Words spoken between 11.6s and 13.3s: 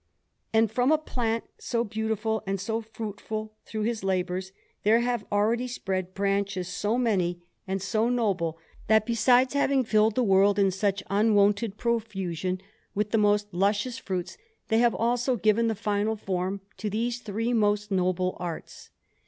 profusion with the